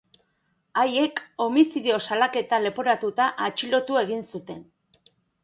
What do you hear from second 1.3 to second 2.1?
homizidio